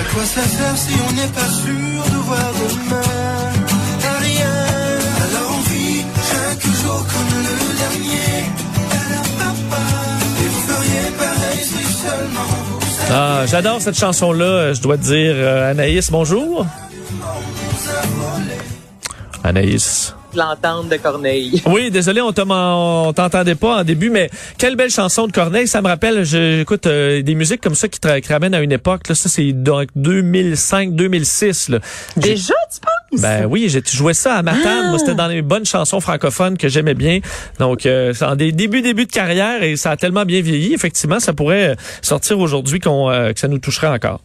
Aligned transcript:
À 0.00 0.02
quoi 0.14 0.24
ça 0.24 0.40
sert 0.42 0.76
si 0.78 0.94
on 1.08 1.12
n'est 1.12 1.32
pas 1.34 1.50
sûr 1.62 2.04
de 2.14 2.18
voir 2.24 2.52
demain 2.58 3.02
À 4.08 4.18
rien? 4.22 4.56
Alors 5.24 5.58
on 5.58 5.62
vit 5.70 6.04
chaque 6.30 6.64
jour 6.80 7.04
comme 7.12 7.32
le 7.36 7.54
dernier. 7.82 8.32
Et 10.42 10.48
vous 10.48 10.62
feriez 10.72 11.06
pareil 11.18 11.60
si 11.62 11.84
seulement 12.02 12.48
vous. 12.70 12.78
Ah, 13.12 13.44
j'adore 13.46 13.82
cette 13.82 13.98
chanson-là. 13.98 14.72
Je 14.72 14.80
dois 14.80 14.96
te 14.96 15.02
dire, 15.02 15.34
euh, 15.36 15.70
Anaïs, 15.70 16.10
bonjour. 16.10 16.64
Anaïs. 19.44 19.99
L'entendre 20.36 20.88
de 20.88 20.96
Corneille. 20.96 21.62
Oui, 21.66 21.90
désolé, 21.90 22.20
on 22.20 22.32
t'en- 22.32 22.46
on 23.08 23.12
t'entendait 23.12 23.54
pas 23.54 23.80
en 23.80 23.84
début, 23.84 24.10
mais 24.10 24.30
quelle 24.58 24.76
belle 24.76 24.90
chanson 24.90 25.26
de 25.26 25.32
Corneille. 25.32 25.68
Ça 25.68 25.80
me 25.82 25.86
rappelle, 25.88 26.24
j'écoute 26.24 26.86
euh, 26.86 27.22
des 27.22 27.34
musiques 27.34 27.60
comme 27.60 27.74
ça 27.74 27.88
qui, 27.88 28.00
te- 28.00 28.28
ramènent 28.32 28.54
à 28.54 28.60
une 28.60 28.72
époque. 28.72 29.08
Là, 29.08 29.14
ça, 29.14 29.28
c'est 29.28 29.52
donc 29.52 29.88
2005-2006. 29.96 31.70
là. 31.72 31.78
J'ai- 32.16 32.30
Déjà, 32.30 32.54
tu 32.72 32.80
penses? 32.80 33.20
Ben 33.20 33.46
oui, 33.46 33.68
j'ai 33.68 33.82
joué 33.92 34.14
ça 34.14 34.34
à 34.36 34.42
Matane. 34.42 34.90
Moi, 34.90 34.98
c'était 34.98 35.14
dans 35.14 35.26
les 35.26 35.42
bonnes 35.42 35.66
chansons 35.66 36.00
francophones 36.00 36.56
que 36.56 36.68
j'aimais 36.68 36.94
bien. 36.94 37.20
Donc, 37.58 37.84
euh, 37.86 38.12
c'est 38.14 38.24
en 38.24 38.36
des 38.36 38.52
débuts, 38.52 38.82
débuts 38.82 39.06
de 39.06 39.12
carrière 39.12 39.62
et 39.62 39.76
ça 39.76 39.90
a 39.90 39.96
tellement 39.96 40.24
bien 40.24 40.40
vieilli. 40.40 40.74
Effectivement, 40.74 41.18
ça 41.20 41.32
pourrait 41.32 41.70
euh, 41.70 41.74
sortir 42.02 42.38
aujourd'hui 42.38 42.78
qu'on, 42.80 43.10
euh, 43.10 43.32
que 43.32 43.40
ça 43.40 43.48
nous 43.48 43.58
toucherait 43.58 43.88
encore. 43.88 44.20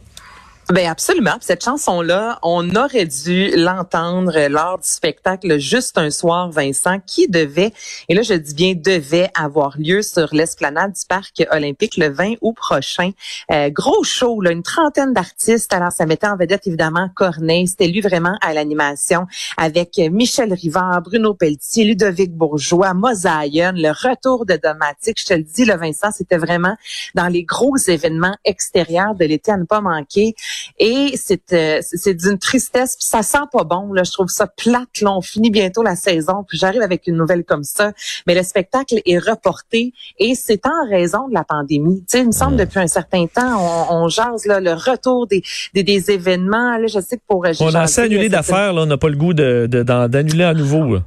Ben 0.74 0.90
absolument. 0.90 1.36
Cette 1.42 1.64
chanson-là, 1.64 2.40
on 2.42 2.76
aurait 2.76 3.06
dû 3.06 3.52
l'entendre 3.56 4.48
lors 4.48 4.80
du 4.80 4.88
spectacle 4.88 5.60
Juste 5.60 6.00
un 6.00 6.10
soir, 6.10 6.50
Vincent, 6.50 7.00
qui 7.06 7.28
devait, 7.28 7.72
et 8.10 8.16
là 8.16 8.24
je 8.24 8.34
dis 8.34 8.56
bien 8.56 8.74
devait 8.76 9.30
avoir 9.36 9.78
lieu 9.78 10.02
sur 10.02 10.34
l'esplanade 10.34 10.94
du 10.94 11.02
Parc 11.08 11.44
olympique 11.52 11.98
le 11.98 12.10
20 12.10 12.34
août 12.42 12.56
prochain. 12.56 13.12
Euh, 13.52 13.70
gros 13.70 14.04
show, 14.04 14.42
là, 14.42 14.52
une 14.52 14.64
trentaine 14.64 15.14
d'artistes. 15.14 15.72
Alors 15.72 15.92
ça 15.92 16.08
mettait 16.08 16.26
en 16.26 16.36
vedette 16.36 16.66
évidemment 16.66 17.10
Corneille. 17.14 17.68
C'était 17.68 17.88
lui 17.88 18.02
vraiment 18.02 18.36
à 18.42 18.56
l'animation 18.56 19.28
avec 19.58 20.00
Michel 20.12 20.52
Rivard, 20.52 21.04
Bruno 21.04 21.36
Pelletier, 21.36 21.84
Ludovic 21.84 22.32
Bourgeois, 22.32 22.96
Mosaïen, 22.96 23.72
le 23.76 23.92
retour 23.92 24.48
de 24.48 24.56
Domatique. 24.56 25.20
Je 25.22 25.26
te 25.26 25.34
le 25.36 25.44
dis, 25.44 25.66
le 25.66 25.76
Vincent, 25.76 26.10
c'était 26.12 26.38
vraiment 26.38 26.76
dans 27.14 27.28
les 27.28 27.44
gros 27.44 27.78
événements 27.78 28.36
extérieurs 28.46 29.14
de 29.14 29.26
l'été 29.26 29.52
à 29.52 29.58
ne 29.58 29.66
pas 29.66 29.82
manquer. 29.82 30.34
Et 30.80 31.14
c'est 31.16 31.54
euh, 31.54 31.80
c'est 31.82 32.14
d'une 32.14 32.38
tristesse, 32.38 32.96
puis 32.96 33.06
ça 33.08 33.22
sent 33.24 33.46
pas 33.52 33.64
bon. 33.64 33.94
Là, 33.94 34.04
je 34.04 34.12
trouve 34.12 34.28
ça 34.30 34.48
plate. 34.48 35.02
Là, 35.02 35.14
on 35.16 35.22
finit 35.22 35.50
bientôt 35.52 35.84
la 35.84 35.96
saison, 35.96 36.44
puis 36.48 36.58
j'arrive 36.58 36.82
avec 36.82 37.08
une 37.08 37.16
nouvelle 37.16 37.44
comme 37.44 37.64
ça. 37.64 37.92
Mais 38.28 38.36
le 38.36 38.44
spectacle 38.44 39.02
est 39.06 39.18
reporté 39.18 39.94
et 40.20 40.36
c'est 40.36 40.66
en 40.66 40.90
raison 40.90 41.28
de 41.28 41.34
la 41.34 41.44
pandémie. 41.44 42.00
Tu 42.02 42.18
sais, 42.18 42.20
il 42.22 42.28
me 42.28 42.32
semble 42.32 42.58
depuis 42.58 42.80
un 42.80 42.88
certain 42.88 43.26
temps, 43.28 43.88
on, 43.90 44.04
on 44.04 44.08
jase 44.10 44.46
là, 44.46 44.60
le 44.60 44.74
retour 44.74 45.28
des, 45.28 45.44
des, 45.74 45.84
des 45.84 46.12
événements. 46.12 46.78
Là, 46.78 46.88
je 46.88 47.00
sais 47.00 47.18
que 47.18 47.24
pour 47.28 47.46
euh, 47.46 47.52
On 47.60 47.74
a 47.74 47.82
assez 47.82 48.02
annulé 48.02 48.30
d'affaires, 48.30 48.74
là. 48.74 48.82
On 48.84 48.86
n'a 48.86 48.98
pas 48.98 49.10
le 49.10 49.16
goût 49.18 49.34
de, 49.34 49.68
d'annuler 49.68 50.44
à 50.44 50.54
nouveau. 50.54 50.96
là. 50.96 51.02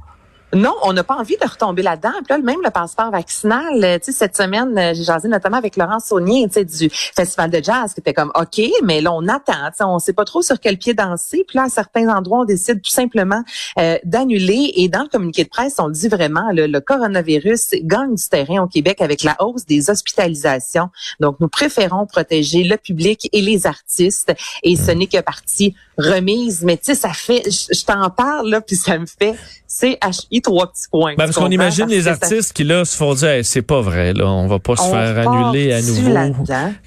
Non, 0.53 0.75
on 0.81 0.93
n'a 0.93 1.03
pas 1.03 1.15
envie 1.15 1.37
de 1.37 1.47
retomber 1.47 1.83
là-dedans. 1.83 2.11
Puis 2.25 2.35
là, 2.35 2.37
même 2.39 2.61
le 2.63 2.71
passeport 2.71 3.11
vaccinal, 3.11 3.83
euh, 3.83 3.99
tu 3.99 4.05
sais, 4.05 4.17
cette 4.17 4.35
semaine, 4.35 4.75
euh, 4.79 4.93
j'ai 4.95 5.03
jasé 5.03 5.27
notamment 5.27 5.57
avec 5.57 5.77
Laurent 5.77 5.99
Saunier, 5.99 6.47
tu 6.47 6.53
sais, 6.53 6.65
du 6.65 6.89
Festival 6.89 7.51
de 7.51 7.63
jazz, 7.63 7.93
qui 7.93 7.99
était 7.99 8.15
comme, 8.15 8.31
OK, 8.33 8.59
mais 8.83 8.99
là, 9.01 9.13
on 9.13 9.27
attend, 9.27 9.67
tu 9.67 9.77
sais, 9.77 9.83
on 9.83 9.99
sait 9.99 10.13
pas 10.13 10.25
trop 10.25 10.41
sur 10.41 10.59
quel 10.59 10.79
pied 10.79 10.95
danser. 10.95 11.45
Puis 11.47 11.57
là, 11.57 11.65
à 11.65 11.69
certains 11.69 12.09
endroits, 12.09 12.39
on 12.39 12.45
décide 12.45 12.81
tout 12.81 12.89
simplement 12.89 13.43
euh, 13.77 13.97
d'annuler. 14.05 14.73
Et 14.75 14.89
dans 14.89 15.03
le 15.03 15.07
communiqué 15.07 15.43
de 15.43 15.49
presse, 15.49 15.75
on 15.77 15.89
dit 15.89 16.07
vraiment, 16.07 16.51
le, 16.51 16.65
le 16.65 16.81
coronavirus 16.81 17.75
gagne 17.83 18.15
du 18.15 18.27
terrain 18.27 18.63
au 18.63 18.67
Québec 18.67 19.01
avec 19.01 19.21
la 19.21 19.35
hausse 19.39 19.67
des 19.67 19.91
hospitalisations. 19.91 20.89
Donc, 21.19 21.39
nous 21.39 21.47
préférons 21.47 22.07
protéger 22.07 22.63
le 22.63 22.77
public 22.77 23.29
et 23.33 23.41
les 23.41 23.67
artistes. 23.67 24.33
Et 24.63 24.75
ce 24.75 24.89
n'est 24.89 25.07
que 25.07 25.21
partie 25.21 25.75
remise. 25.99 26.63
Mais 26.63 26.77
tu 26.77 26.85
sais, 26.85 26.95
ça 26.95 27.13
fait, 27.13 27.43
je 27.51 27.85
t'en 27.85 28.09
parle, 28.09 28.49
là, 28.49 28.61
puis 28.61 28.75
ça 28.75 28.97
me 28.97 29.05
fait 29.05 29.35
Trois 30.41 30.67
petits 30.71 30.87
points. 30.91 31.11
Ben, 31.17 31.25
parce 31.25 31.35
qu'on 31.35 31.49
imagine 31.49 31.85
Parce 31.85 31.91
les 31.97 32.01
ça- 32.03 32.11
artistes 32.11 32.53
qui, 32.53 32.63
là, 32.63 32.85
se 32.85 32.95
font 32.97 33.13
dire, 33.13 33.29
Hey, 33.29 33.43
c'est 33.43 33.61
pas 33.61 33.81
vrai, 33.81 34.13
là. 34.13 34.25
On 34.27 34.47
va 34.47 34.59
pas 34.59 34.75
se 34.75 34.81
on 34.81 34.91
faire 34.91 35.27
annuler 35.29 35.73
à 35.73 35.81
nouveau. 35.81 36.11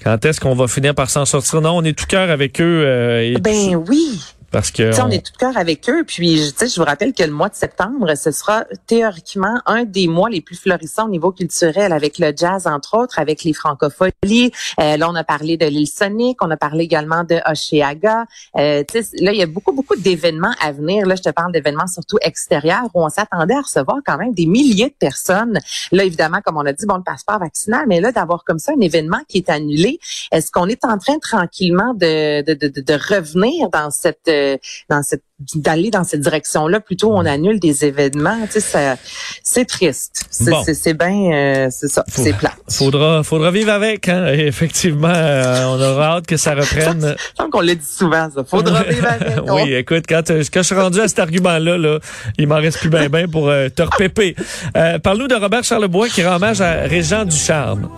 Quand 0.03 0.25
est-ce 0.25 0.39
qu'on 0.41 0.55
va 0.55 0.67
finir 0.67 0.93
par 0.95 1.09
s'en 1.09 1.25
sortir? 1.25 1.61
Non, 1.61 1.77
on 1.77 1.83
est 1.83 1.97
tout 1.97 2.05
cœur 2.07 2.29
avec 2.29 2.59
eux. 2.61 2.83
euh, 2.85 3.21
et 3.21 3.33
tout 3.33 3.41
ça, 3.43 3.51
Ben 3.51 3.75
oui. 3.87 4.19
Parce 4.53 4.71
que 4.71 4.97
on 5.01 5.07
on- 5.07 5.09
est 5.09 5.25
tout 5.25 5.33
cœur 5.37 5.57
avec 5.57 5.89
eux. 5.89 6.05
Puis, 6.05 6.37
je- 6.37 6.51
tu 6.51 6.57
sais, 6.59 6.67
je 6.69 6.79
vous 6.79 6.85
rappelle 6.85 7.11
que 7.13 7.23
le 7.23 7.31
mois 7.31 7.49
de 7.49 7.55
septembre, 7.55 8.15
ce 8.15 8.31
sera 8.31 8.63
théoriquement 8.87 9.59
un 9.65 9.83
des 9.83 10.07
mois 10.07 10.29
les 10.29 10.39
plus 10.39 10.55
florissants 10.55 11.07
au 11.07 11.09
niveau 11.09 11.31
culturel, 11.31 11.91
avec 11.91 12.19
le 12.19 12.31
jazz, 12.35 12.67
entre 12.67 12.97
autres, 12.97 13.19
avec 13.19 13.43
les 13.43 13.51
francopholies. 13.53 14.51
Euh, 14.79 14.97
là, 14.97 15.09
on 15.09 15.15
a 15.15 15.23
parlé 15.23 15.57
de 15.57 15.65
l'île 15.65 15.87
Sonic, 15.87 16.37
on 16.41 16.51
a 16.51 16.57
parlé 16.57 16.83
également 16.85 17.23
de 17.23 17.39
Oshéaga. 17.49 18.25
Euh, 18.57 18.83
là, 19.19 19.31
il 19.31 19.37
y 19.37 19.41
a 19.41 19.47
beaucoup, 19.47 19.73
beaucoup 19.73 19.95
d'événements 19.95 20.53
à 20.61 20.71
venir. 20.71 21.05
Là, 21.05 21.15
je 21.15 21.23
te 21.23 21.29
parle 21.29 21.51
d'événements 21.51 21.87
surtout 21.87 22.17
extérieurs 22.21 22.85
où 22.93 23.03
on 23.03 23.09
s'attendait 23.09 23.55
à 23.55 23.61
recevoir 23.61 23.97
quand 24.05 24.17
même 24.17 24.33
des 24.33 24.45
milliers 24.45 24.89
de 24.89 24.95
personnes. 24.97 25.59
Là, 25.91 26.03
évidemment, 26.03 26.39
comme 26.45 26.57
on 26.57 26.65
a 26.65 26.73
dit, 26.73 26.85
bon, 26.85 26.97
le 26.97 27.03
passeport 27.03 27.39
vaccinal, 27.39 27.85
mais 27.87 27.99
là, 27.99 28.11
d'avoir 28.11 28.43
comme 28.45 28.59
ça 28.59 28.71
un 28.77 28.81
événement 28.81 29.19
qui 29.27 29.39
est 29.39 29.49
annulé, 29.49 29.99
est-ce 30.31 30.51
qu'on 30.51 30.67
est 30.67 30.85
en 30.85 30.97
train 30.97 31.17
tranquillement 31.19 31.93
de, 31.93 32.41
de, 32.43 32.53
de, 32.53 32.67
de- 32.67 32.81
de 32.81 32.93
revenir 32.93 33.69
dans 33.69 33.89
cette, 33.91 34.27
euh, 34.43 34.57
dans 34.89 35.01
cette, 35.03 35.23
d'aller 35.55 35.89
dans 35.89 36.03
cette 36.03 36.21
direction-là? 36.21 36.79
Plutôt, 36.79 37.11
on 37.11 37.25
annule 37.25 37.59
des 37.59 37.85
événements. 37.85 38.37
Tu 38.51 38.59
sais, 38.59 38.95
c'est 39.43 39.65
triste. 39.65 40.25
C'est, 40.29 40.51
Bon. 40.51 41.05
bien, 41.05 41.33
euh, 41.33 41.67
c'est 41.71 41.87
ça, 41.87 42.03
c'est 42.07 42.33
plat. 42.33 42.53
faudra, 42.69 43.23
faudra 43.23 43.51
vivre 43.51 43.71
avec. 43.71 44.09
Hein? 44.09 44.27
Effectivement, 44.33 45.11
euh, 45.13 45.65
on 45.65 45.81
aura 45.81 46.17
hâte 46.17 46.27
que 46.27 46.37
ça 46.37 46.55
reprenne. 46.55 47.15
Je 47.17 47.33
pense 47.37 47.49
qu'on 47.51 47.61
l'a 47.61 47.75
dit 47.75 47.85
souvent, 47.85 48.29
ça. 48.33 48.43
Faudra 48.43 48.83
vivre 48.83 49.07
avec. 49.07 49.37
oui, 49.49 49.73
écoute, 49.73 50.05
quand, 50.07 50.29
euh, 50.31 50.43
quand 50.51 50.61
je 50.61 50.67
suis 50.67 50.75
rendu 50.75 50.99
à 50.99 51.07
cet 51.07 51.19
argument-là, 51.19 51.77
là, 51.77 51.99
il 52.37 52.47
m'en 52.47 52.55
reste 52.55 52.79
plus 52.79 52.89
bien 52.89 53.09
ben 53.09 53.29
pour 53.29 53.49
euh, 53.49 53.69
te 53.69 53.81
repéper. 53.83 54.35
Euh, 54.77 54.99
Parle-nous 54.99 55.27
de 55.27 55.35
Robert 55.35 55.63
Charlebois 55.63 56.09
qui 56.09 56.23
rend 56.23 56.35
hommage 56.35 56.61
à 56.61 56.81
Régent 56.81 57.25
Ducharme. 57.25 57.89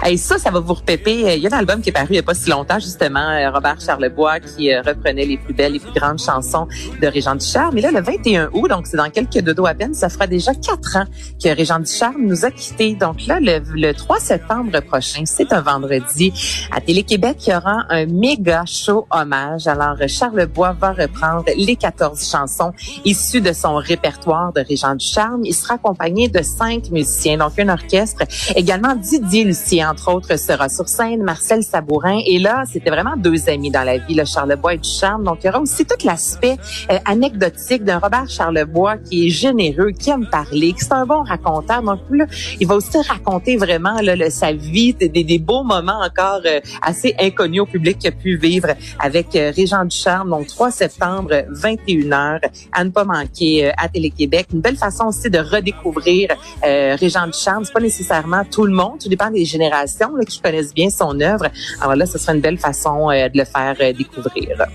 Hey, 0.00 0.16
ça, 0.16 0.38
ça 0.38 0.52
va 0.52 0.60
vous 0.60 0.74
repéper. 0.74 1.34
Il 1.36 1.42
y 1.42 1.46
a 1.48 1.50
un 1.52 1.58
album 1.58 1.80
qui 1.80 1.88
est 1.88 1.92
paru 1.92 2.06
il 2.10 2.12
n'y 2.12 2.18
a 2.18 2.22
pas 2.22 2.34
si 2.34 2.48
longtemps, 2.48 2.78
justement, 2.78 3.18
euh, 3.18 3.50
Robert 3.50 3.80
Charlebois, 3.80 4.38
qui 4.38 4.72
euh, 4.72 4.80
reprenait 4.80 5.24
les 5.24 5.38
plus 5.38 5.52
belles, 5.52 5.72
les 5.72 5.80
plus 5.80 5.92
grandes 5.92 6.20
chansons 6.20 6.68
de 7.02 7.06
Régent 7.08 7.34
Ducharme. 7.34 7.74
Mais 7.74 7.80
là, 7.80 7.90
le 7.90 8.00
21 8.00 8.50
août, 8.52 8.68
donc 8.68 8.86
c'est 8.86 8.96
dans 8.96 9.10
quelques 9.10 9.40
dodo 9.40 9.66
à 9.66 9.74
peine, 9.74 9.94
ça 9.94 10.08
fera 10.08 10.28
déjà 10.28 10.54
quatre 10.54 10.96
ans 10.96 11.04
que 11.42 11.48
Régent 11.48 11.80
Ducharme 11.80 12.22
nous 12.22 12.44
a 12.44 12.52
quittés. 12.52 12.94
Donc 12.94 13.26
là, 13.26 13.40
le, 13.40 13.60
le 13.74 13.92
3 13.92 14.20
septembre 14.20 14.80
prochain, 14.82 15.24
c'est 15.26 15.52
un 15.52 15.62
vendredi, 15.62 16.32
à 16.70 16.80
Télé-Québec, 16.80 17.38
il 17.48 17.50
y 17.50 17.56
aura 17.56 17.84
un 17.90 18.06
méga 18.06 18.64
show 18.66 19.08
hommage. 19.10 19.66
Alors, 19.66 19.96
euh, 20.00 20.06
Charlebois 20.06 20.76
va 20.78 20.92
reprendre 20.92 21.44
les 21.56 21.74
14 21.74 22.24
chansons 22.30 22.72
issues 23.04 23.40
de 23.40 23.52
son 23.52 23.74
répertoire 23.74 24.52
de 24.52 24.60
Régent 24.60 24.94
Ducharme. 24.94 25.44
Il 25.44 25.54
sera 25.54 25.74
accompagné 25.74 26.28
de 26.28 26.42
cinq 26.42 26.92
musiciens, 26.92 27.38
donc 27.38 27.58
un 27.58 27.68
orchestre. 27.68 28.22
Également, 28.54 28.94
Didier 28.94 29.42
Lucien, 29.42 29.87
entre 29.88 30.12
autres, 30.12 30.36
sera 30.38 30.68
sur 30.68 30.88
scène, 30.88 31.22
Marcel 31.22 31.62
Sabourin. 31.62 32.20
Et 32.26 32.38
là, 32.38 32.64
c'était 32.70 32.90
vraiment 32.90 33.16
deux 33.16 33.48
amis 33.48 33.70
dans 33.70 33.84
la 33.84 33.98
vie, 33.98 34.14
le 34.14 34.24
Charlebois 34.24 34.74
et 34.74 34.78
Ducharme. 34.78 35.24
Donc, 35.24 35.38
il 35.42 35.46
y 35.46 35.50
aura 35.50 35.60
aussi 35.60 35.84
tout 35.84 35.96
l'aspect 36.04 36.56
euh, 36.90 36.98
anecdotique 37.04 37.84
d'un 37.84 37.98
Robert 37.98 38.28
Charlebois 38.28 38.96
qui 38.98 39.26
est 39.26 39.30
généreux, 39.30 39.90
qui 39.90 40.10
aime 40.10 40.26
parler, 40.30 40.72
qui 40.72 40.80
c'est 40.80 40.92
un 40.92 41.06
bon 41.06 41.22
raconteur. 41.22 41.82
Donc, 41.82 42.00
là, 42.10 42.26
il 42.60 42.66
va 42.66 42.76
aussi 42.76 42.98
raconter 42.98 43.56
vraiment 43.56 44.00
là, 44.00 44.30
sa 44.30 44.52
vie, 44.52 44.94
des, 44.94 45.08
des 45.08 45.38
beaux 45.38 45.62
moments 45.62 46.00
encore 46.00 46.40
euh, 46.44 46.60
assez 46.82 47.14
inconnus 47.18 47.62
au 47.62 47.66
public 47.66 47.98
qu'il 47.98 48.08
a 48.08 48.12
pu 48.12 48.36
vivre 48.36 48.68
avec 48.98 49.34
euh, 49.36 49.52
Régent 49.54 49.84
Ducharme. 49.84 50.30
Donc, 50.30 50.46
3 50.46 50.70
septembre, 50.70 51.30
21h, 51.52 52.40
à 52.72 52.84
ne 52.84 52.90
pas 52.90 53.04
manquer 53.04 53.66
euh, 53.66 53.72
à 53.76 53.88
Télé-Québec. 53.88 54.48
Une 54.52 54.60
belle 54.60 54.76
façon 54.76 55.06
aussi 55.06 55.30
de 55.30 55.38
redécouvrir 55.38 56.30
euh, 56.64 56.96
Régent 56.98 57.26
Ducharme. 57.26 57.64
C'est 57.64 57.72
pas 57.72 57.80
nécessairement 57.80 58.44
tout 58.50 58.64
le 58.64 58.72
monde, 58.72 58.98
tout 59.00 59.08
dépend 59.08 59.30
des 59.30 59.44
générations 59.44 59.77
là, 59.82 60.24
qui 60.24 60.40
connaissent 60.40 60.74
bien 60.74 60.90
son 60.90 61.20
œuvre. 61.20 61.48
Alors 61.80 61.96
là, 61.96 62.06
ce 62.06 62.18
sera 62.18 62.34
une 62.34 62.40
belle 62.40 62.58
façon 62.58 63.10
euh, 63.10 63.28
de 63.28 63.38
le 63.38 63.44
faire 63.44 63.76
euh, 63.80 63.92
découvrir. 63.92 64.66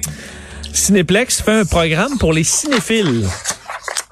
Cinéplex 0.71 1.41
fait 1.41 1.51
un 1.51 1.65
programme 1.65 2.17
pour 2.17 2.33
les 2.33 2.43
cinéphiles. 2.43 3.25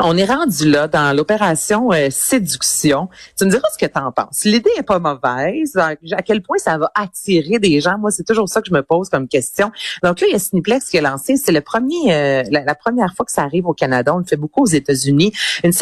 On 0.03 0.17
est 0.17 0.25
rendu 0.25 0.67
là 0.67 0.87
dans 0.87 1.15
l'opération 1.15 1.91
euh, 1.91 2.07
séduction. 2.09 3.07
Tu 3.37 3.45
me 3.45 3.51
diras 3.51 3.67
ce 3.71 3.77
que 3.77 3.85
tu 3.85 3.99
en 3.99 4.11
penses. 4.11 4.45
L'idée 4.45 4.71
est 4.75 4.83
pas 4.83 4.97
mauvaise. 4.97 5.75
À 5.77 5.95
quel 6.23 6.41
point 6.41 6.57
ça 6.57 6.79
va 6.79 6.91
attirer 6.95 7.59
des 7.59 7.79
gens? 7.81 7.99
Moi, 7.99 8.09
c'est 8.09 8.23
toujours 8.23 8.49
ça 8.49 8.61
que 8.61 8.67
je 8.67 8.73
me 8.73 8.81
pose 8.81 9.09
comme 9.09 9.27
question. 9.27 9.71
Donc 10.01 10.19
là, 10.21 10.27
il 10.27 10.33
y 10.33 10.35
a 10.35 10.39
Cineplex 10.39 10.89
qui 10.89 10.97
a 10.97 11.01
lancé. 11.01 11.37
C'est 11.37 11.51
le 11.51 11.61
premier, 11.61 12.15
euh, 12.15 12.43
la, 12.49 12.73
première 12.73 13.13
fois 13.15 13.25
que 13.27 13.31
ça 13.31 13.43
arrive 13.43 13.67
au 13.67 13.73
Canada. 13.73 14.15
On 14.15 14.17
le 14.17 14.23
fait 14.23 14.37
beaucoup 14.37 14.63
aux 14.63 14.67
États-Unis. 14.67 15.33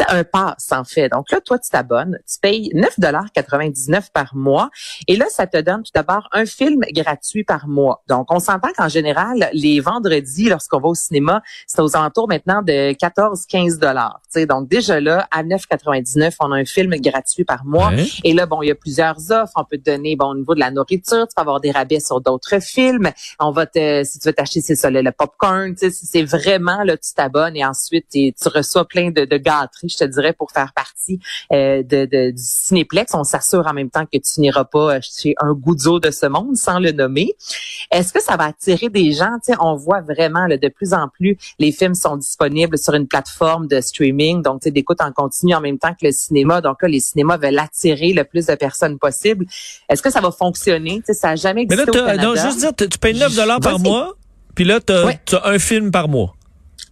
Un 0.08 0.24
pass, 0.24 0.68
en 0.72 0.84
fait. 0.84 1.08
Donc 1.08 1.30
là, 1.30 1.40
toi, 1.40 1.58
tu 1.58 1.70
t'abonnes. 1.70 2.18
Tu 2.30 2.38
payes 2.40 2.70
9,99 2.74 4.10
par 4.12 4.36
mois. 4.36 4.68
Et 5.08 5.16
là, 5.16 5.26
ça 5.30 5.46
te 5.46 5.58
donne 5.58 5.82
tout 5.82 5.92
d'abord 5.94 6.28
un 6.32 6.44
film 6.44 6.82
gratuit 6.92 7.44
par 7.44 7.68
mois. 7.68 8.02
Donc, 8.06 8.26
on 8.30 8.38
s'entend 8.38 8.68
qu'en 8.76 8.88
général, 8.88 9.48
les 9.54 9.80
vendredis, 9.80 10.50
lorsqu'on 10.50 10.78
va 10.78 10.88
au 10.88 10.94
cinéma, 10.94 11.40
c'est 11.66 11.80
aux 11.80 11.96
alentours 11.96 12.28
maintenant 12.28 12.60
de 12.60 12.92
14-15 12.92 13.78
dollars. 14.34 14.46
Donc 14.48 14.68
déjà 14.68 15.00
là, 15.00 15.26
à 15.30 15.42
9,99, 15.42 16.34
on 16.40 16.52
a 16.52 16.56
un 16.56 16.64
film 16.64 16.94
gratuit 16.96 17.44
par 17.44 17.64
mois. 17.64 17.92
Et 18.24 18.32
là, 18.32 18.46
bon, 18.46 18.62
il 18.62 18.68
y 18.68 18.70
a 18.70 18.74
plusieurs 18.74 19.30
offres. 19.30 19.52
On 19.56 19.64
peut 19.64 19.78
te 19.78 19.90
donner, 19.90 20.16
bon, 20.16 20.26
au 20.26 20.34
niveau 20.34 20.54
de 20.54 20.60
la 20.60 20.70
nourriture, 20.70 21.26
tu 21.28 21.34
peux 21.34 21.40
avoir 21.40 21.60
des 21.60 21.70
rabais 21.70 22.00
sur 22.00 22.20
d'autres 22.20 22.60
films. 22.62 23.10
On 23.38 23.50
va 23.50 23.66
te, 23.66 24.02
si 24.04 24.18
tu 24.18 24.28
veux 24.28 24.32
t'acheter, 24.32 24.60
c'est 24.60 24.76
ça, 24.76 24.90
le, 24.90 25.10
popcorn, 25.10 25.74
tu 25.74 25.90
sais, 25.90 25.90
c'est 25.90 26.22
vraiment, 26.22 26.82
là, 26.84 26.96
tu 26.96 27.12
t'abonnes 27.14 27.56
et 27.56 27.64
ensuite 27.64 28.06
tu 28.10 28.32
reçois 28.46 28.86
plein 28.86 29.10
de, 29.10 29.24
de 29.24 29.36
gâteries, 29.36 29.88
je 29.88 29.98
te 29.98 30.04
dirais, 30.04 30.32
pour 30.32 30.50
faire 30.50 30.72
partie 30.72 31.20
euh, 31.52 31.82
de, 31.82 32.06
de, 32.06 32.30
du 32.30 32.42
Cinéplex. 32.42 33.14
On 33.14 33.24
s'assure 33.24 33.66
en 33.66 33.72
même 33.72 33.90
temps 33.90 34.06
que 34.06 34.18
tu 34.18 34.40
n'iras 34.40 34.64
pas 34.64 35.00
chez 35.00 35.34
un 35.38 35.52
goudzo 35.52 36.00
de 36.00 36.10
ce 36.10 36.26
monde 36.26 36.56
sans 36.56 36.78
le 36.78 36.92
nommer. 36.92 37.34
Est-ce 37.90 38.12
que 38.12 38.22
ça 38.22 38.36
va 38.36 38.44
attirer 38.44 38.88
des 38.88 39.12
gens? 39.12 39.36
Tu 39.44 39.52
sais, 39.52 39.58
on 39.60 39.74
voit 39.74 40.00
vraiment, 40.00 40.46
là, 40.46 40.56
de 40.56 40.68
plus 40.68 40.92
en 40.94 41.08
plus, 41.08 41.36
les 41.58 41.72
films 41.72 41.94
sont 41.94 42.16
disponibles 42.16 42.78
sur 42.78 42.94
une 42.94 43.06
plateforme 43.06 43.66
de 43.66 43.80
streaming, 43.80 43.99
donc 44.42 44.62
d'écoute 44.66 44.98
en 45.00 45.12
continu 45.12 45.54
en 45.54 45.60
même 45.60 45.78
temps 45.78 45.92
que 45.92 46.06
le 46.06 46.12
cinéma. 46.12 46.60
Donc 46.60 46.82
là, 46.82 46.88
les 46.88 47.00
cinémas 47.00 47.36
veulent 47.36 47.58
attirer 47.58 48.12
le 48.12 48.24
plus 48.24 48.46
de 48.46 48.54
personnes 48.54 48.98
possible. 48.98 49.46
Est-ce 49.88 50.02
que 50.02 50.10
ça 50.10 50.20
va 50.20 50.30
fonctionner? 50.30 51.02
ça 51.06 51.28
n'a 51.28 51.36
jamais 51.36 51.62
existé 51.62 51.84
Mais 51.94 52.16
là, 52.16 52.30
au 52.30 52.34
Non, 52.34 52.40
juste 52.40 52.58
dire, 52.58 52.74
tu 52.74 52.98
payes 52.98 53.18
9 53.18 53.34
dollars 53.34 53.60
par 53.60 53.78
mois, 53.78 54.14
puis 54.54 54.64
là, 54.64 54.80
tu 54.80 54.92
as, 54.92 55.46
un 55.46 55.58
film 55.58 55.90
par 55.90 56.08
mois 56.08 56.34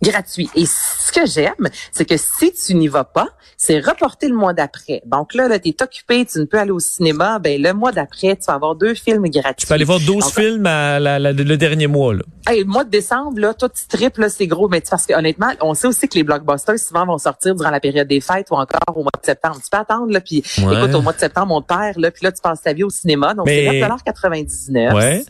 gratuit. 0.03 0.49
Et 0.55 0.67
ce 0.67 1.12
que 1.12 1.27
j'aime, 1.27 1.69
c'est 1.93 2.05
que 2.05 2.17
si 2.17 2.53
tu 2.53 2.75
n'y 2.75 2.89
vas 2.89 3.05
pas, 3.05 3.29
c'est 3.56 3.81
reporter 3.81 4.29
le 4.29 4.37
mois 4.37 4.53
d'après. 4.53 5.03
Donc 5.06 5.35
là, 5.35 5.49
là 5.49 5.59
tu 5.59 5.71
es 5.71 5.83
occupé, 5.83 6.25
tu 6.25 6.39
ne 6.39 6.45
peux 6.45 6.59
aller 6.59 6.71
au 6.71 6.79
cinéma, 6.79 7.39
ben 7.41 7.61
le 7.61 7.73
mois 7.73 7.91
d'après, 7.91 8.37
tu 8.37 8.45
vas 8.47 8.55
avoir 8.55 8.77
deux 8.77 8.95
films 8.95 9.29
gratuits. 9.29 9.55
Tu 9.59 9.67
peux 9.67 9.75
aller 9.75 9.85
voir 9.85 9.99
12 9.99 10.33
films 10.33 10.67
à 10.67 11.00
le 11.00 11.56
dernier 11.56 11.89
mois. 11.89 12.15
Là. 12.15 12.23
le 12.49 12.65
mois 12.65 12.85
de 12.85 12.91
décembre, 12.91 13.41
là, 13.41 13.55
toi, 13.55 13.69
tu 13.69 13.87
triples, 13.89 14.31
c'est 14.31 14.47
gros. 14.47 14.69
Mais 14.69 14.81
parce 14.89 15.06
que 15.06 15.15
honnêtement, 15.15 15.50
on 15.61 15.75
sait 15.75 15.89
aussi 15.89 16.09
que 16.09 16.15
les 16.15 16.23
blockbusters, 16.23 16.79
souvent, 16.79 17.05
vont 17.05 17.19
sortir 17.19 17.55
durant 17.55 17.71
la 17.71 17.81
période 17.81 18.06
des 18.06 18.21
fêtes 18.21 18.49
ou 18.50 18.55
encore 18.55 18.97
au 18.97 19.03
mois 19.03 19.11
de 19.21 19.27
septembre. 19.27 19.56
Tu 19.56 19.71
peux 19.71 19.79
attendre, 19.79 20.12
là, 20.12 20.21
puis 20.21 20.39
écoute, 20.39 20.95
au 20.95 21.03
mois 21.03 21.12
de 21.12 21.19
septembre, 21.19 21.55
on 21.55 21.61
te 21.61 21.67
perd, 21.67 21.99
là, 21.99 22.11
puis 22.11 22.25
là, 22.25 22.33
tu 22.33 22.41
passes 22.41 22.62
ta 22.62 22.73
vie 22.73 22.85
au 22.85 22.91
cinéma. 22.91 23.35
Donc, 23.35 23.49
c'est 23.49 23.81
9,99 23.81 24.95
ouais. 24.95 25.25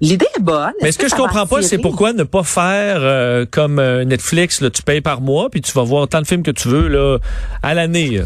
L'idée 0.00 0.26
est 0.36 0.42
bonne. 0.42 0.72
Mais 0.82 0.92
ce 0.92 0.98
que, 0.98 1.08
je 1.08 1.14
comprends 1.14 1.46
pas, 1.46 1.62
c'est 1.62 1.78
pourquoi 1.78 2.12
ne 2.12 2.22
pas 2.22 2.44
faire 2.44 2.98
euh, 3.00 3.46
comme 3.50 3.78
euh, 3.78 4.04
Netflix, 4.04 4.60
là, 4.60 4.70
tu 4.70 4.82
payes 4.82 5.00
par 5.00 5.20
mois, 5.20 5.50
puis 5.50 5.60
tu 5.60 5.72
vas 5.72 5.82
voir 5.82 6.02
autant 6.02 6.20
de 6.20 6.26
films 6.26 6.42
que 6.42 6.50
tu 6.50 6.68
veux 6.68 6.88
là, 6.88 7.18
à 7.62 7.74
l'année. 7.74 8.22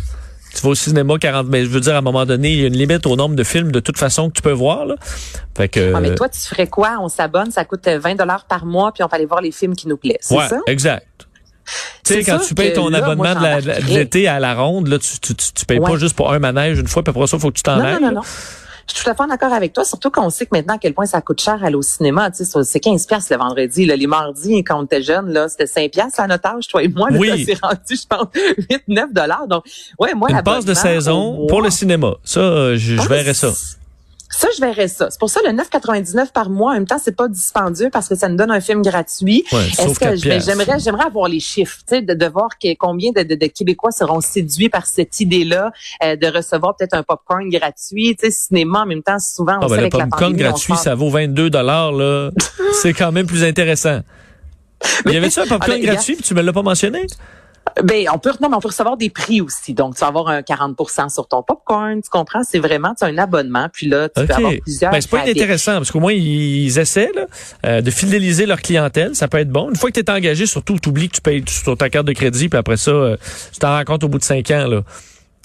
Tu 0.55 0.61
vas 0.61 0.71
au 0.71 0.75
cinéma 0.75 1.15
40, 1.19 1.47
mais 1.49 1.65
je 1.65 1.71
veux 1.71 1.81
dire, 1.81 1.95
à 1.95 1.99
un 1.99 2.03
moment 2.03 2.27
donné, 2.27 2.53
il 2.53 2.61
y 2.61 2.65
a 2.65 2.67
une 2.67 2.77
limite 2.77 3.07
au 3.07 3.17
nombre 3.17 3.35
de 3.35 3.45
films 3.45 3.73
de 3.73 3.81
toute 3.81 3.97
façon 3.97 4.29
que 4.29 4.35
tu 4.35 4.43
peux 4.43 4.53
voir. 4.53 4.85
Là. 4.85 4.97
Fait 5.57 5.69
que, 5.69 5.99
mais 5.99 6.15
toi, 6.15 6.29
tu 6.29 6.41
ferais 6.41 6.67
quoi? 6.67 6.99
On 7.01 7.09
s'abonne, 7.09 7.51
ça 7.51 7.65
coûte 7.65 7.89
20 7.89 8.17
dollars 8.17 8.45
par 8.45 8.67
mois, 8.67 8.93
puis 8.93 9.03
on 9.03 9.09
peut 9.09 9.17
aller 9.17 9.25
voir 9.25 9.41
les 9.41 9.53
films 9.53 9.75
qui 9.75 9.89
nous 9.89 9.97
plaisent. 9.97 10.19
C'est 10.21 10.37
ouais, 10.37 10.49
ça? 10.49 10.61
exact. 10.67 11.07
Tu 12.05 12.15
sais, 12.15 12.25
quand 12.25 12.39
tu 12.39 12.55
payes 12.55 12.73
ton 12.73 12.93
abonnement 12.93 13.35
de 13.35 13.89
l'été 13.95 14.29
à 14.29 14.41
la 14.41 14.55
ronde, 14.55 14.89
là, 14.89 14.99
tu, 14.99 15.19
tu, 15.21 15.35
tu, 15.35 15.65
payes 15.65 15.81
pas 15.81 15.97
juste 15.97 16.17
pour 16.17 16.33
un 16.33 16.39
manège 16.39 16.79
une 16.79 16.89
fois, 16.89 17.03
puis 17.03 17.11
après 17.11 17.27
ça, 17.27 17.37
il 17.37 17.41
faut 17.41 17.51
que 17.51 17.57
tu 17.57 17.63
t'en 17.63 17.81
ailles. 17.81 18.01
Non, 18.01 18.09
non, 18.09 18.15
non. 18.17 18.23
Je 18.89 18.95
suis 18.95 19.05
tout 19.05 19.11
à 19.11 19.15
fait 19.15 19.29
d'accord 19.29 19.53
avec 19.53 19.73
toi, 19.73 19.85
surtout 19.85 20.11
qu'on 20.11 20.31
sait 20.31 20.47
que 20.47 20.51
maintenant 20.53 20.75
à 20.75 20.79
quel 20.79 20.95
point 20.95 21.07
ça 21.07 21.21
coûte 21.21 21.41
cher 21.41 21.63
aller 21.65 21.75
au 21.75 21.83
cinéma. 21.83 22.31
Tu 22.31 22.45
sais, 22.45 22.65
c'est 22.65 22.81
15 22.81 23.07
pièces 23.07 23.31
le 23.31 23.37
vendredi. 23.37 23.87
Là, 23.87 23.97
les 23.97 24.07
mardis, 24.07 24.65
quand 24.65 24.81
on 24.81 24.85
était 24.85 25.03
jeune, 25.03 25.33
là, 25.33 25.49
c'était 25.49 25.67
5 25.67 25.91
pièces 25.91 26.17
la 26.19 26.27
notage, 26.27 26.69
toi 26.69 26.83
et 26.83 26.89
moi. 26.89 27.11
Là, 27.11 27.19
oui. 27.19 27.45
c'est 27.47 27.59
rendu, 27.61 27.79
je 27.91 28.07
pense, 28.07 28.27
8, 28.71 28.83
9 28.89 29.13
dollars. 29.13 29.47
Donc, 29.49 29.65
ouais, 29.99 30.15
moi, 30.15 30.31
Une 30.31 30.43
passe 30.43 30.65
de 30.65 30.75
saison 30.75 31.47
pour 31.47 31.63
le 31.63 31.71
cinéma. 31.71 32.15
Ça, 32.25 32.77
je, 32.77 32.97
je 32.97 33.09
verrais 33.09 33.35
ça. 33.35 33.53
Ça, 34.43 34.49
je 34.57 34.61
verrais 34.61 34.89
ça. 34.89 35.09
C'est 35.09 35.21
pour 35.21 35.31
ça 35.31 35.39
le 35.47 35.53
9,99 35.53 36.33
par 36.33 36.51
mois. 36.51 36.73
En 36.73 36.75
même 36.75 36.87
temps, 36.89 36.99
c'est 37.01 37.15
pas 37.15 37.29
dispendieux 37.29 37.91
parce 37.93 38.09
que 38.09 38.17
ça 38.17 38.29
nous 38.29 38.35
donne 38.35 38.51
un 38.51 38.61
film 38.61 38.83
gratuit. 38.83 39.45
Est-ce 39.53 40.01
que 40.01 40.17
j'aimerais, 40.17 40.81
j'aimerais 40.81 41.05
avoir 41.05 41.29
les 41.29 41.39
chiffres, 41.39 41.79
tu 41.87 41.95
sais, 41.95 42.03
de, 42.03 42.13
de 42.13 42.27
voir 42.27 42.49
que, 42.61 42.75
combien 42.77 43.13
de, 43.13 43.23
de, 43.23 43.47
Québécois 43.47 43.93
seront 43.93 44.21
séduits 44.21 44.69
par 44.69 44.87
cette 44.87 45.21
idée-là 45.21 45.71
euh, 46.03 46.17
de 46.17 46.27
recevoir 46.27 46.75
peut-être 46.75 46.95
un 46.95 47.05
popcorn 47.05 47.49
gratuit, 47.51 48.17
tu 48.17 48.27
sais, 48.27 48.31
cinéma 48.33 48.81
en 48.81 48.87
même 48.87 49.05
temps. 49.05 49.21
Souvent, 49.21 49.59
on 49.61 49.67
ah, 49.67 49.69
ben, 49.69 49.83
le 49.83 49.89
popcorn 49.91 50.35
gratuit, 50.35 50.75
ça 50.75 50.97
vaut 50.97 51.11
22 51.11 51.49
dollars 51.49 51.93
là. 51.93 52.33
c'est 52.83 52.95
quand 52.95 53.13
même 53.13 53.29
plus 53.29 53.45
intéressant. 53.45 54.01
Il 55.07 55.13
y 55.13 55.17
avait-tu 55.17 55.39
un 55.39 55.47
popcorn 55.47 55.81
gratuit 55.81 56.17
puis 56.17 56.25
tu 56.25 56.35
me 56.35 56.43
l'as 56.43 56.53
pas 56.53 56.63
mentionné? 56.63 57.07
Ben, 57.83 58.07
on 58.13 58.19
peut, 58.19 58.33
non, 58.41 58.49
mais 58.49 58.57
on 58.57 58.61
peut 58.61 58.69
recevoir 58.69 58.97
des 58.97 59.09
prix 59.09 59.41
aussi. 59.41 59.73
Donc, 59.73 59.95
tu 59.95 60.01
vas 60.01 60.09
avoir 60.09 60.29
un 60.29 60.41
40% 60.41 61.13
sur 61.13 61.27
ton 61.29 61.43
popcorn, 61.43 62.03
tu 62.03 62.11
comprends? 62.11 62.43
C'est 62.43 62.59
vraiment, 62.59 62.95
tu 62.95 63.05
as 63.05 63.07
un 63.07 63.19
abonnement, 63.19 63.69
puis 63.73 63.87
là, 63.89 64.09
tu 64.09 64.27
peux 64.27 64.33
avoir 64.33 64.53
plusieurs. 64.61 64.93
Ben, 64.93 65.01
c'est 65.01 65.11
pas 65.11 65.23
intéressant, 65.23 65.73
parce 65.75 65.91
qu'au 65.91 66.01
moins, 66.01 66.13
ils 66.13 66.79
essaient 66.79 67.11
là, 67.15 67.27
euh, 67.65 67.81
de 67.81 67.91
fidéliser 67.91 68.47
leur 68.47 68.61
clientèle. 68.61 69.15
Ça 69.15 69.29
peut 69.29 69.39
être 69.39 69.51
bon. 69.51 69.71
Une 69.71 69.77
fois 69.77 69.91
que 69.91 69.99
tu 69.99 70.05
es 70.05 70.11
engagé, 70.11 70.47
surtout, 70.47 70.79
tu 70.79 70.89
oublies 70.89 71.09
que 71.09 71.17
tu 71.17 71.23
payes 71.23 71.45
sur 71.47 71.77
ta 71.77 71.89
carte 71.89 72.07
de 72.07 72.13
crédit, 72.13 72.49
puis 72.49 72.59
après 72.59 72.77
ça, 72.77 72.91
euh, 72.91 73.17
tu 73.53 73.59
t'en 73.59 73.77
rends 73.77 73.85
compte 73.85 74.05
au 74.05 74.09
bout 74.09 74.19
de 74.19 74.25
cinq 74.25 74.51
ans. 74.51 74.67
Là. 74.67 74.83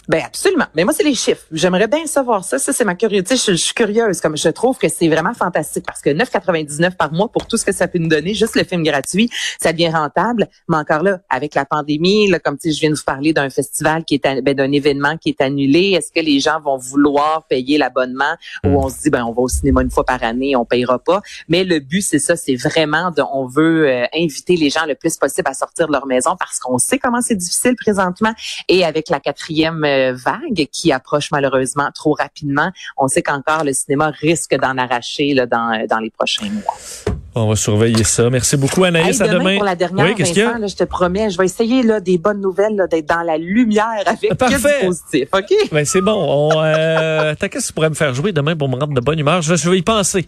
Ben 0.07 0.21
absolument. 0.25 0.65
Mais 0.73 0.85
moi, 0.85 0.93
c'est 0.93 1.03
les 1.03 1.15
chiffres. 1.15 1.43
J'aimerais 1.51 1.87
bien 1.87 2.05
savoir 2.05 2.45
ça. 2.45 2.59
Ça, 2.59 2.71
c'est 2.71 2.85
ma 2.85 2.95
curiosité. 2.95 3.35
Je, 3.35 3.53
suis 3.53 3.73
curieuse. 3.73 4.21
Comme 4.21 4.37
je 4.37 4.47
trouve 4.49 4.77
que 4.77 4.87
c'est 4.87 5.09
vraiment 5.09 5.33
fantastique 5.33 5.85
parce 5.85 6.01
que 6.01 6.09
9,99 6.11 6.95
par 6.95 7.11
mois 7.11 7.29
pour 7.29 7.45
tout 7.45 7.57
ce 7.57 7.65
que 7.65 7.73
ça 7.73 7.89
peut 7.89 7.99
nous 7.99 8.07
donner, 8.07 8.33
juste 8.33 8.55
le 8.55 8.63
film 8.63 8.83
gratuit, 8.83 9.29
ça 9.59 9.73
devient 9.73 9.89
rentable. 9.89 10.47
Mais 10.69 10.77
encore 10.77 11.03
là, 11.03 11.19
avec 11.29 11.55
la 11.55 11.65
pandémie, 11.65 12.29
là, 12.29 12.39
comme 12.39 12.57
tu 12.57 12.71
je 12.71 12.79
viens 12.79 12.89
de 12.89 12.95
vous 12.95 13.03
parler 13.03 13.33
d'un 13.33 13.49
festival 13.49 14.05
qui 14.05 14.15
est 14.15 14.41
ben, 14.41 14.53
d'un 14.53 14.71
événement 14.71 15.17
qui 15.17 15.29
est 15.29 15.41
annulé. 15.41 15.91
Est-ce 15.91 16.11
que 16.11 16.25
les 16.25 16.39
gens 16.39 16.61
vont 16.61 16.77
vouloir 16.77 17.45
payer 17.47 17.77
l'abonnement 17.77 18.35
ou 18.63 18.69
hmm. 18.69 18.75
on 18.77 18.89
se 18.89 19.01
dit 19.03 19.09
ben 19.09 19.25
on 19.25 19.33
va 19.33 19.41
au 19.41 19.49
cinéma 19.49 19.81
une 19.81 19.91
fois 19.91 20.05
par 20.05 20.23
année, 20.23 20.55
on 20.55 20.63
payera 20.63 20.99
pas? 20.99 21.21
Mais 21.49 21.65
le 21.65 21.79
but, 21.79 22.01
c'est 22.01 22.19
ça, 22.19 22.35
c'est 22.37 22.55
vraiment 22.55 23.11
de, 23.11 23.21
on 23.33 23.45
veut 23.45 23.89
euh, 23.89 24.05
inviter 24.13 24.55
les 24.55 24.69
gens 24.69 24.85
le 24.85 24.95
plus 24.95 25.17
possible 25.17 25.49
à 25.49 25.53
sortir 25.53 25.87
de 25.87 25.91
leur 25.91 26.05
maison 26.05 26.35
parce 26.39 26.59
qu'on 26.59 26.77
sait 26.77 26.97
comment 26.97 27.21
c'est 27.21 27.35
difficile 27.35 27.75
présentement. 27.75 28.33
Et 28.69 28.85
avec 28.85 29.09
la 29.09 29.19
quatrième 29.19 29.83
euh, 29.83 29.96
vague 30.13 30.67
qui 30.71 30.91
approche 30.91 31.31
malheureusement 31.31 31.89
trop 31.93 32.13
rapidement. 32.13 32.71
On 32.97 33.07
sait 33.07 33.21
qu'encore 33.21 33.63
le 33.63 33.73
cinéma 33.73 34.11
risque 34.19 34.55
d'en 34.55 34.77
arracher 34.77 35.33
là, 35.33 35.45
dans, 35.45 35.85
dans 35.89 35.99
les 35.99 36.09
prochains 36.09 36.49
mois. 36.49 36.75
On 37.39 37.47
va 37.47 37.55
surveiller 37.55 38.03
ça. 38.03 38.29
Merci 38.29 38.57
beaucoup, 38.57 38.83
Anaïs. 38.83 39.21
à 39.21 39.27
demain. 39.27 39.57
Pour 39.57 39.65
la 39.65 39.75
dernière, 39.75 40.05
oui, 40.05 40.15
Vincent, 40.17 40.57
là, 40.57 40.67
je 40.67 40.75
te 40.75 40.83
promets, 40.83 41.29
je 41.29 41.37
vais 41.37 41.45
essayer 41.45 41.83
là, 41.83 41.99
des 41.99 42.17
bonnes 42.17 42.41
nouvelles, 42.41 42.75
d'être 42.89 43.05
dans 43.05 43.21
la 43.21 43.37
lumière 43.37 43.85
avec 44.05 44.35
Parfait. 44.35 44.79
du 44.81 44.87
positif. 44.87 45.29
OK? 45.33 45.53
Ben, 45.71 45.85
c'est 45.85 46.01
bon. 46.01 46.15
On, 46.17 46.63
euh, 46.63 47.35
qu'est-ce 47.39 47.49
que 47.49 47.67
tu 47.67 47.73
pourrais 47.73 47.89
me 47.89 47.95
faire 47.95 48.13
jouer 48.13 48.31
demain 48.31 48.55
pour 48.55 48.69
me 48.69 48.75
rendre 48.75 48.93
de 48.93 49.01
bonne 49.01 49.19
humeur? 49.19 49.41
Je 49.43 49.51
vais, 49.51 49.57
je 49.57 49.69
vais 49.69 49.77
y 49.77 49.83
penser. 49.83 50.25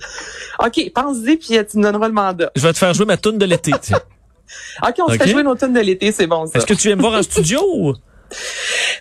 OK, 0.63 0.91
pense-y, 0.93 1.38
puis 1.38 1.57
euh, 1.57 1.63
tu 1.69 1.77
me 1.77 1.83
donneras 1.83 2.07
le 2.07 2.13
mandat. 2.13 2.51
Je 2.55 2.61
vais 2.61 2.73
te 2.73 2.77
faire 2.77 2.93
jouer 2.93 3.05
ma 3.05 3.17
toune 3.17 3.39
de 3.39 3.45
l'été. 3.45 3.71
OK, 4.83 4.95
on 4.99 5.11
se 5.11 5.17
fait 5.17 5.29
jouer 5.29 5.43
nos 5.43 5.55
tunes 5.55 5.73
de 5.73 5.79
l'été, 5.79 6.11
c'est 6.11 6.27
bon 6.27 6.45
ça. 6.45 6.59
Est-ce 6.59 6.65
que 6.65 6.73
tu 6.73 6.88
viens 6.88 6.95
me 6.95 7.01
voir 7.01 7.13
en 7.13 7.23
studio? 7.23 7.95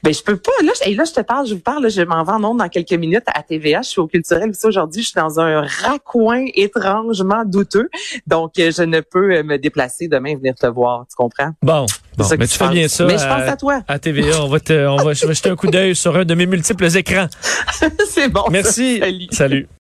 Ben 0.02 0.14
je 0.14 0.22
peux 0.22 0.36
pas. 0.36 0.52
Là, 0.64 0.72
je, 0.84 0.94
là, 0.94 1.04
je 1.04 1.12
te 1.12 1.20
parle, 1.20 1.46
je 1.46 1.54
vous 1.54 1.60
parle, 1.60 1.90
je 1.90 2.02
m'en 2.02 2.22
vais 2.24 2.32
en 2.32 2.54
dans 2.54 2.68
quelques 2.68 2.92
minutes 2.92 3.24
à 3.34 3.42
TVA. 3.42 3.82
Je 3.82 3.88
suis 3.88 4.00
au 4.00 4.06
culturel 4.06 4.50
aussi 4.50 4.66
aujourd'hui. 4.66 5.02
Je 5.02 5.08
suis 5.08 5.16
dans 5.16 5.40
un 5.40 5.62
raccoin 5.62 6.46
étrangement 6.54 7.44
douteux, 7.44 7.88
donc 8.26 8.58
euh, 8.58 8.70
je 8.70 8.82
ne 8.82 9.00
peux 9.00 9.34
euh, 9.34 9.42
me 9.42 9.56
déplacer 9.58 10.08
demain 10.08 10.30
et 10.30 10.36
venir 10.36 10.54
te 10.54 10.66
voir. 10.66 11.06
Tu 11.08 11.16
comprends? 11.16 11.50
Bon, 11.62 11.86
bon 12.16 12.24
mais 12.38 12.46
tu 12.46 12.58
fais 12.58 12.68
bien 12.68 12.88
ça. 12.88 13.04
Mais 13.04 13.18
je 13.18 13.26
pense 13.26 13.48
à 13.48 13.56
toi. 13.56 13.82
À 13.88 13.98
TVA, 13.98 14.42
on 14.42 14.48
va 14.48 14.60
te, 14.60 14.86
on 14.86 14.96
va, 14.96 15.12
je 15.12 15.26
vais 15.26 15.34
jeter 15.34 15.50
un 15.50 15.56
coup 15.56 15.68
d'œil 15.68 15.94
sur 15.94 16.16
un 16.16 16.24
de 16.24 16.34
mes 16.34 16.46
multiples 16.46 16.96
écrans. 16.96 17.26
C'est 18.08 18.28
bon. 18.28 18.44
Merci. 18.50 18.98
Salut. 18.98 19.26
Salut. 19.30 19.68